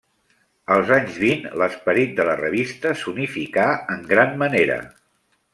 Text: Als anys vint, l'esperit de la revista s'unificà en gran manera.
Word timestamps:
Als 0.75 0.93
anys 0.95 1.19
vint, 1.23 1.43
l'esperit 1.63 2.17
de 2.21 2.27
la 2.31 2.37
revista 2.41 2.97
s'unificà 3.05 3.69
en 3.97 4.05
gran 4.15 4.37
manera. 4.45 4.83